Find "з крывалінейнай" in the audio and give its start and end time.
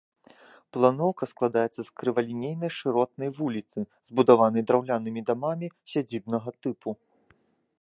1.79-2.71